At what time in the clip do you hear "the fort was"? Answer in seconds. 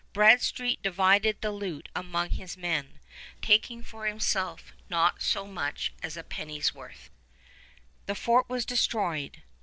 8.07-8.65